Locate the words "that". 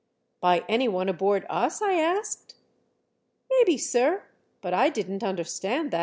5.91-5.99